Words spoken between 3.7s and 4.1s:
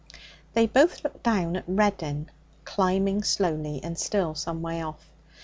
and